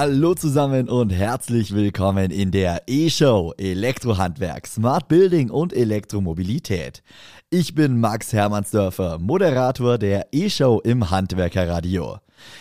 [0.00, 7.02] Hallo zusammen und herzlich willkommen in der E-Show Elektrohandwerk, Smart Building und Elektromobilität.
[7.50, 12.18] Ich bin Max Hermannsdörfer, Moderator der E-Show im Handwerkerradio.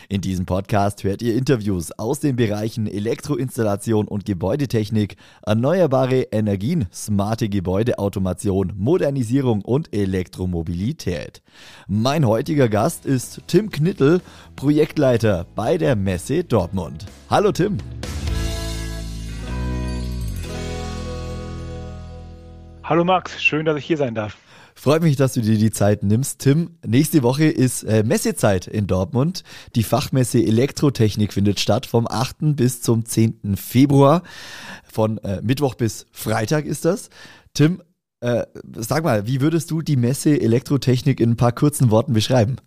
[0.09, 7.49] In diesem Podcast hört ihr Interviews aus den Bereichen Elektroinstallation und Gebäudetechnik, erneuerbare Energien, smarte
[7.49, 11.41] Gebäudeautomation, Modernisierung und Elektromobilität.
[11.87, 14.21] Mein heutiger Gast ist Tim Knittel,
[14.55, 17.05] Projektleiter bei der Messe Dortmund.
[17.29, 17.77] Hallo Tim.
[22.83, 24.37] Hallo Max, schön, dass ich hier sein darf.
[24.79, 26.39] Freut mich, dass du dir die Zeit nimmst.
[26.39, 29.43] Tim, nächste Woche ist äh, Messezeit in Dortmund.
[29.75, 32.55] Die Fachmesse Elektrotechnik findet statt vom 8.
[32.55, 33.57] bis zum 10.
[33.57, 34.21] Februar.
[34.83, 37.09] Von äh, Mittwoch bis Freitag ist das.
[37.55, 37.81] Tim,
[38.21, 42.57] äh, sag mal, wie würdest du die Messe Elektrotechnik in ein paar kurzen Worten beschreiben?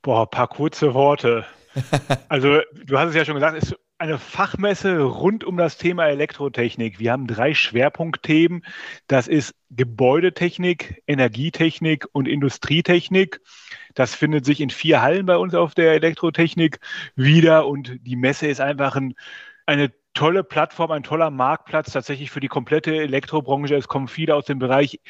[0.00, 1.44] Boah, ein paar kurze Worte.
[2.28, 6.98] Also, du hast es ja schon gesagt, es eine Fachmesse rund um das Thema Elektrotechnik.
[6.98, 8.64] Wir haben drei Schwerpunktthemen.
[9.06, 13.40] Das ist Gebäudetechnik, Energietechnik und Industrietechnik.
[13.94, 16.80] Das findet sich in vier Hallen bei uns auf der Elektrotechnik
[17.14, 19.14] wieder und die Messe ist einfach ein,
[19.66, 23.74] eine tolle Plattform, ein toller Marktplatz tatsächlich für die komplette Elektrobranche.
[23.74, 25.00] Es kommen viele aus dem Bereich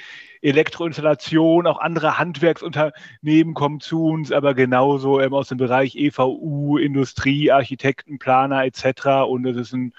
[0.40, 7.52] Elektroinstallation, auch andere Handwerksunternehmen kommen zu uns, aber genauso ähm, aus dem Bereich EVU, Industrie,
[7.52, 9.28] Architekten, Planer etc.
[9.28, 9.92] Und es ist ein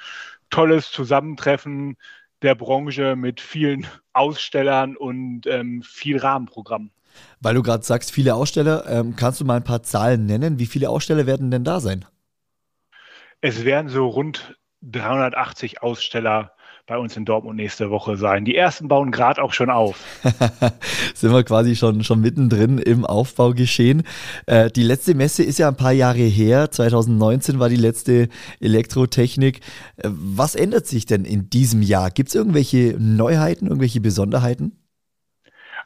[0.50, 1.98] tolles Zusammentreffen
[2.42, 6.92] der Branche mit vielen Ausstellern und ähm, viel Rahmenprogramm.
[7.40, 10.60] Weil du gerade sagst, viele Aussteller, ähm, kannst du mal ein paar Zahlen nennen?
[10.60, 12.06] Wie viele Aussteller werden denn da sein?
[13.42, 14.58] Es werden so rund
[14.92, 16.52] 380 Aussteller
[16.88, 18.46] bei uns in Dortmund nächste Woche sein.
[18.46, 20.00] Die ersten bauen gerade auch schon auf.
[21.16, 24.04] Sind wir quasi schon, schon mittendrin im Aufbaugeschehen.
[24.46, 26.70] Äh, die letzte Messe ist ja ein paar Jahre her.
[26.70, 28.30] 2019 war die letzte
[28.60, 29.62] Elektrotechnik.
[29.98, 32.12] Äh, was ändert sich denn in diesem Jahr?
[32.12, 34.85] Gibt es irgendwelche Neuheiten, irgendwelche Besonderheiten?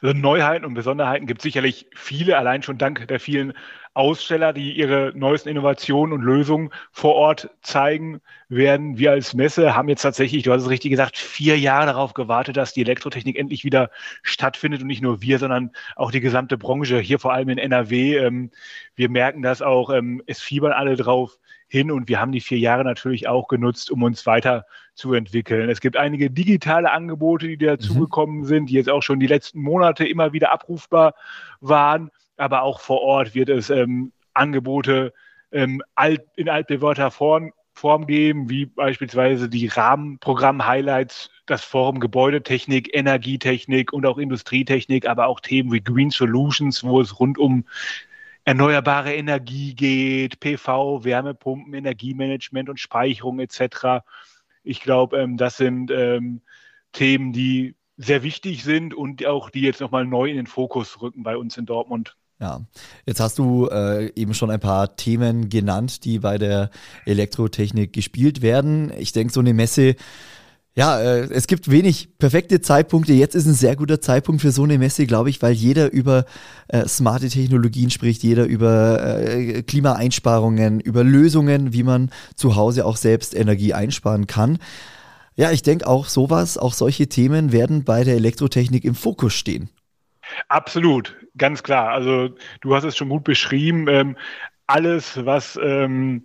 [0.02, 3.52] Also Neuheiten und Besonderheiten gibt es sicherlich viele, allein schon dank der vielen
[3.92, 8.98] Aussteller, die ihre neuesten Innovationen und Lösungen vor Ort zeigen werden.
[8.98, 12.56] Wir als Messe haben jetzt tatsächlich, du hast es richtig gesagt, vier Jahre darauf gewartet,
[12.56, 13.90] dass die Elektrotechnik endlich wieder
[14.22, 18.16] stattfindet und nicht nur wir, sondern auch die gesamte Branche, hier vor allem in NRW.
[18.18, 18.52] Ähm,
[18.94, 21.39] wir merken das auch, ähm, es fiebern alle drauf
[21.70, 25.70] hin und wir haben die vier Jahre natürlich auch genutzt, um uns weiterzuentwickeln.
[25.70, 28.44] Es gibt einige digitale Angebote, die dazugekommen mhm.
[28.44, 31.14] sind, die jetzt auch schon die letzten Monate immer wieder abrufbar
[31.60, 32.10] waren
[32.40, 35.12] aber auch vor Ort wird es ähm, Angebote
[35.52, 43.92] ähm, alt, in altbewährter Form, Form geben, wie beispielsweise die Rahmenprogramm-Highlights, das Forum Gebäudetechnik, Energietechnik
[43.92, 47.64] und auch Industrietechnik, aber auch Themen wie Green Solutions, wo es rund um
[48.50, 54.02] erneuerbare Energie geht, PV, Wärmepumpen, Energiemanagement und Speicherung etc.
[54.64, 56.40] Ich glaube, ähm, das sind ähm,
[56.90, 61.22] Themen, die sehr wichtig sind und auch die jetzt nochmal neu in den Fokus rücken
[61.22, 62.16] bei uns in Dortmund.
[62.40, 62.62] Ja,
[63.06, 66.70] jetzt hast du äh, eben schon ein paar Themen genannt, die bei der
[67.06, 68.90] Elektrotechnik gespielt werden.
[68.98, 69.94] Ich denke, so eine Messe,
[70.76, 73.12] ja, äh, es gibt wenig perfekte Zeitpunkte.
[73.12, 76.24] Jetzt ist ein sehr guter Zeitpunkt für so eine Messe, glaube ich, weil jeder über
[76.68, 82.96] äh, smarte Technologien spricht, jeder über äh, Klimaeinsparungen, über Lösungen, wie man zu Hause auch
[82.96, 84.58] selbst Energie einsparen kann.
[85.34, 89.70] Ja, ich denke auch sowas, auch solche Themen werden bei der Elektrotechnik im Fokus stehen.
[90.48, 91.90] Absolut, ganz klar.
[91.90, 93.88] Also du hast es schon gut beschrieben.
[93.88, 94.16] Ähm,
[94.66, 96.22] alles, was ähm,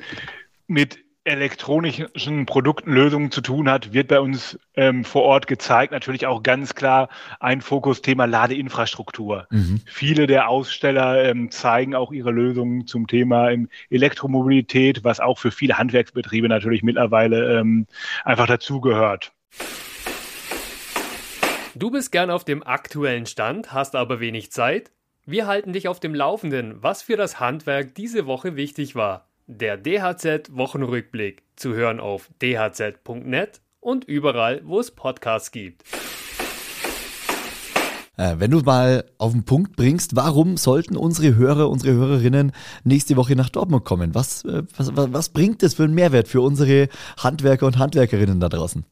[0.67, 5.91] mit elektronischen Produkten, Lösungen zu tun hat, wird bei uns ähm, vor Ort gezeigt.
[5.91, 7.09] Natürlich auch ganz klar
[7.39, 9.47] ein Fokusthema Ladeinfrastruktur.
[9.49, 9.81] Mhm.
[9.85, 15.51] Viele der Aussteller ähm, zeigen auch ihre Lösungen zum Thema ähm, Elektromobilität, was auch für
[15.51, 17.87] viele Handwerksbetriebe natürlich mittlerweile ähm,
[18.23, 19.33] einfach dazugehört.
[21.73, 24.91] Du bist gern auf dem aktuellen Stand, hast aber wenig Zeit?
[25.25, 29.27] Wir halten dich auf dem Laufenden, was für das Handwerk diese Woche wichtig war.
[29.47, 35.83] Der DHZ Wochenrückblick zu hören auf dhz.net und überall, wo es Podcasts gibt.
[38.17, 42.53] Äh, wenn du mal auf den Punkt bringst, warum sollten unsere Hörer, unsere Hörerinnen
[42.83, 44.15] nächste Woche nach Dortmund kommen?
[44.15, 48.49] Was, äh, was, was bringt das für einen Mehrwert für unsere Handwerker und Handwerkerinnen da
[48.49, 48.85] draußen?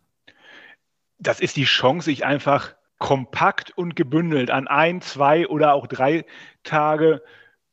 [1.23, 6.25] das ist die Chance, sich einfach kompakt und gebündelt an ein, zwei oder auch drei
[6.63, 7.21] Tage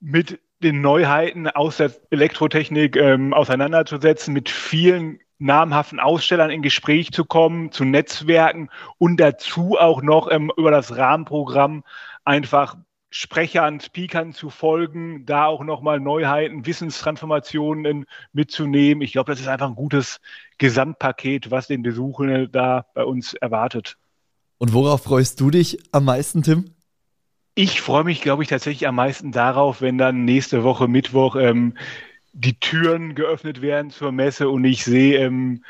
[0.01, 7.25] mit den Neuheiten aus der Elektrotechnik ähm, auseinanderzusetzen, mit vielen namhaften Ausstellern in Gespräch zu
[7.25, 8.69] kommen, zu Netzwerken
[8.99, 11.83] und dazu auch noch ähm, über das Rahmenprogramm
[12.25, 12.77] einfach
[13.13, 19.03] Sprechern, Speakern zu folgen, da auch nochmal Neuheiten, Wissenstransformationen mitzunehmen.
[19.03, 20.21] Ich glaube, das ist einfach ein gutes
[20.59, 23.97] Gesamtpaket, was den Besuchenden da bei uns erwartet.
[24.59, 26.75] Und worauf freust du dich am meisten, Tim?
[27.63, 31.77] Ich freue mich, glaube ich, tatsächlich am meisten darauf, wenn dann nächste Woche Mittwoch ähm,
[32.33, 35.63] die Türen geöffnet werden zur Messe und ich sehe ähm,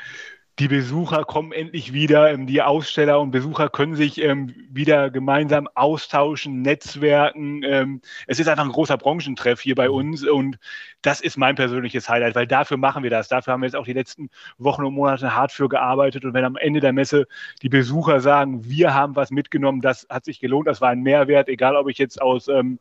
[0.61, 5.67] die Besucher kommen endlich wieder, ähm, die Aussteller und Besucher können sich ähm, wieder gemeinsam
[5.73, 7.63] austauschen, netzwerken.
[7.63, 9.95] Ähm, es ist einfach ein großer Branchentreff hier bei mhm.
[9.95, 10.59] uns und
[11.01, 13.27] das ist mein persönliches Highlight, weil dafür machen wir das.
[13.27, 14.29] Dafür haben wir jetzt auch die letzten
[14.59, 17.25] Wochen und Monate hart für gearbeitet und wenn am Ende der Messe
[17.63, 21.49] die Besucher sagen, wir haben was mitgenommen, das hat sich gelohnt, das war ein Mehrwert,
[21.49, 22.77] egal ob ich jetzt aus ähm,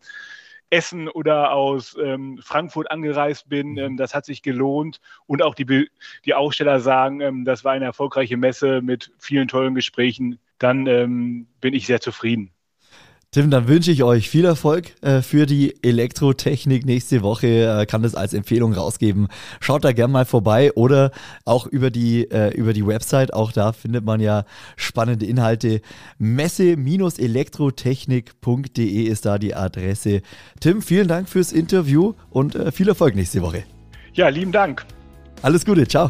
[0.71, 3.73] Essen oder aus ähm, Frankfurt angereist bin.
[3.73, 3.79] Mhm.
[3.79, 5.01] Ähm, das hat sich gelohnt.
[5.27, 5.91] Und auch die,
[6.25, 10.39] die Aussteller sagen, ähm, das war eine erfolgreiche Messe mit vielen tollen Gesprächen.
[10.59, 12.53] Dann ähm, bin ich sehr zufrieden.
[13.32, 17.47] Tim, dann wünsche ich euch viel Erfolg äh, für die Elektrotechnik nächste Woche.
[17.47, 19.29] Äh, kann das als Empfehlung rausgeben.
[19.61, 21.12] Schaut da gerne mal vorbei oder
[21.44, 23.32] auch über die, äh, über die Website.
[23.32, 25.81] Auch da findet man ja spannende Inhalte.
[26.19, 30.23] Messe-elektrotechnik.de ist da die Adresse.
[30.59, 33.62] Tim, vielen Dank fürs Interview und viel Erfolg nächste Woche.
[34.12, 34.85] Ja, lieben Dank.
[35.43, 36.09] Alles Gute, ciao.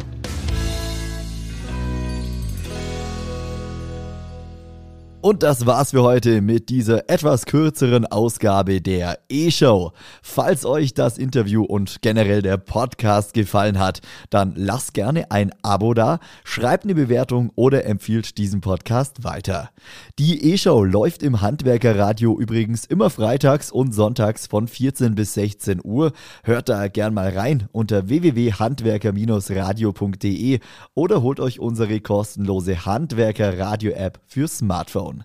[5.21, 9.91] Und das war's für heute mit dieser etwas kürzeren Ausgabe der E-Show.
[10.23, 14.01] Falls euch das Interview und generell der Podcast gefallen hat,
[14.31, 19.69] dann lasst gerne ein Abo da, schreibt eine Bewertung oder empfiehlt diesen Podcast weiter.
[20.17, 26.13] Die E-Show läuft im Handwerkerradio übrigens immer freitags und sonntags von 14 bis 16 Uhr.
[26.43, 30.59] Hört da gern mal rein unter www.handwerker-radio.de
[30.95, 35.10] oder holt euch unsere kostenlose Handwerker-Radio-App für Smartphone.
[35.11, 35.23] Smartphone.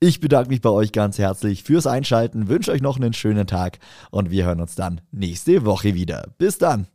[0.00, 3.78] Ich bedanke mich bei euch ganz herzlich fürs Einschalten, wünsche euch noch einen schönen Tag
[4.10, 6.28] und wir hören uns dann nächste Woche wieder.
[6.38, 6.86] Bis dann!